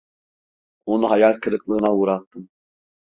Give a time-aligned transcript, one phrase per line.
[0.85, 2.49] Onu hayal kırıklığına uğrattım.